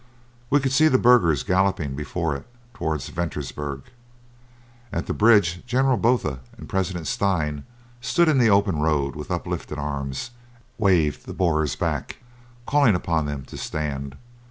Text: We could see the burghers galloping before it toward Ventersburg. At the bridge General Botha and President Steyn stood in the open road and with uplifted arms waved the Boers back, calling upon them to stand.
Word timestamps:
We 0.49 0.59
could 0.59 0.71
see 0.71 0.87
the 0.87 0.97
burghers 0.97 1.43
galloping 1.43 1.95
before 1.95 2.35
it 2.35 2.47
toward 2.73 3.01
Ventersburg. 3.03 3.83
At 4.91 5.05
the 5.05 5.13
bridge 5.13 5.63
General 5.67 5.95
Botha 5.97 6.39
and 6.57 6.67
President 6.67 7.05
Steyn 7.05 7.65
stood 8.01 8.27
in 8.27 8.39
the 8.39 8.49
open 8.49 8.77
road 8.79 9.09
and 9.13 9.17
with 9.17 9.29
uplifted 9.29 9.77
arms 9.77 10.31
waved 10.79 11.27
the 11.27 11.33
Boers 11.35 11.75
back, 11.75 12.17
calling 12.65 12.95
upon 12.95 13.27
them 13.27 13.43
to 13.45 13.57
stand. 13.59 14.17